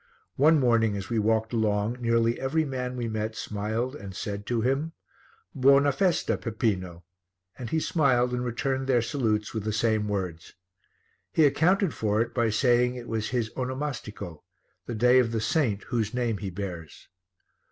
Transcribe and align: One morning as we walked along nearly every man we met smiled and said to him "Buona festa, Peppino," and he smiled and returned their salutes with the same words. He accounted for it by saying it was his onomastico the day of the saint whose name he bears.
One 0.35 0.59
morning 0.59 0.97
as 0.97 1.11
we 1.11 1.19
walked 1.19 1.53
along 1.53 1.97
nearly 2.01 2.39
every 2.39 2.65
man 2.65 2.95
we 2.95 3.07
met 3.07 3.35
smiled 3.35 3.95
and 3.95 4.15
said 4.15 4.47
to 4.47 4.61
him 4.61 4.93
"Buona 5.53 5.91
festa, 5.91 6.37
Peppino," 6.39 7.03
and 7.55 7.69
he 7.69 7.79
smiled 7.79 8.31
and 8.31 8.43
returned 8.43 8.87
their 8.87 9.03
salutes 9.03 9.53
with 9.53 9.63
the 9.63 9.71
same 9.71 10.07
words. 10.07 10.55
He 11.31 11.45
accounted 11.45 11.93
for 11.93 12.19
it 12.19 12.33
by 12.33 12.49
saying 12.49 12.95
it 12.95 13.07
was 13.07 13.29
his 13.29 13.51
onomastico 13.55 14.41
the 14.87 14.95
day 14.95 15.19
of 15.19 15.31
the 15.31 15.39
saint 15.39 15.83
whose 15.83 16.15
name 16.15 16.39
he 16.39 16.49
bears. 16.49 17.07